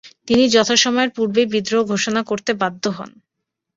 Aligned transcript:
তিনি 0.27 0.43
যথাসময়ের 0.49 1.11
পূর্বেই 1.15 1.47
বিদ্রোহ 1.53 1.81
ঘোষণা 1.91 2.21
করতে 2.23 2.51
বাধ্য 2.61 2.83
হন। 2.89 3.09